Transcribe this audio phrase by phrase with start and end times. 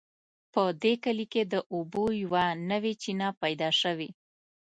[0.53, 4.09] په دې کلي کې د اوبو یوه نوې چینه پیدا شوې